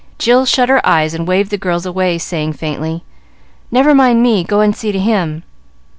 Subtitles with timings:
[0.17, 3.03] Jill shut her eyes and waved the girls away, saying, faintly,
[3.69, 4.43] "Never mind me.
[4.43, 5.43] Go and see to him."